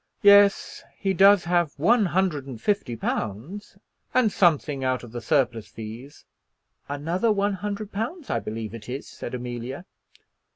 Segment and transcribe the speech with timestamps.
[0.23, 3.77] Yes; he does have one hundred and fifty pounds,
[4.15, 6.25] and something out of the surplice fees."
[6.89, 9.85] "Another one hundred pounds I believe it is," said Amelia.